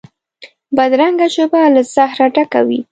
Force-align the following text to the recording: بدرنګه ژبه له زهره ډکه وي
بدرنګه 0.77 1.27
ژبه 1.35 1.61
له 1.73 1.81
زهره 1.93 2.27
ډکه 2.35 2.61
وي 2.67 2.79